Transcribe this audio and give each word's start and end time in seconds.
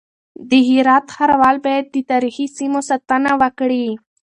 د 0.49 0.51
هرات 0.69 1.05
ښاروال 1.15 1.57
بايد 1.65 1.85
د 1.91 1.97
تاريخي 2.11 2.45
سيمو 2.57 2.79
ساتنه 2.89 3.31
وکړي. 3.41 3.87